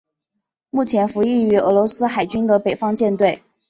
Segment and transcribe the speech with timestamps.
[0.71, 3.43] 目前服役于俄罗斯海军的北方舰队。